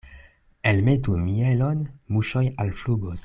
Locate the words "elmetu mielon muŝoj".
0.69-2.45